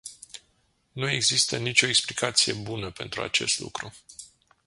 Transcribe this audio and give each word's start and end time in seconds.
Nu 0.91 1.09
există 1.09 1.57
nicio 1.57 1.87
explicație 1.87 2.53
bună 2.53 2.91
pentru 2.91 3.21
acest 3.21 3.59
lucru. 3.59 3.93